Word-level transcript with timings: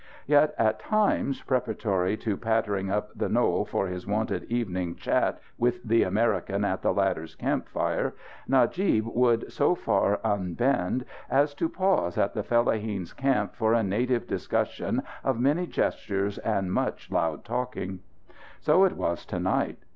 Yet, 0.25 0.55
at 0.57 0.79
times, 0.79 1.43
preparatory 1.43 2.17
to 2.17 2.35
pattering 2.35 2.89
up 2.89 3.15
the 3.15 3.29
knoll 3.29 3.65
for 3.65 3.85
his 3.85 4.07
wonted 4.07 4.45
evening 4.45 4.95
chat 4.95 5.39
with 5.59 5.83
the 5.83 6.01
American 6.01 6.65
at 6.65 6.81
the 6.81 6.91
latter's 6.91 7.35
campfire, 7.35 8.15
Najib 8.47 9.05
would 9.05 9.51
so 9.53 9.75
far 9.75 10.19
unbend 10.23 11.05
as 11.29 11.53
to 11.53 11.69
pause 11.69 12.17
at 12.17 12.33
the 12.33 12.41
fellaheen's 12.41 13.13
camp 13.13 13.53
for 13.53 13.73
a 13.75 13.83
native 13.83 14.25
discussion 14.25 15.03
of 15.23 15.39
many 15.39 15.67
gestures 15.67 16.39
and 16.39 16.73
much 16.73 17.11
loud 17.11 17.45
talking. 17.45 17.99
So 18.59 18.85
it 18.85 18.93
was 18.93 19.23
to 19.27 19.39
night. 19.39 19.77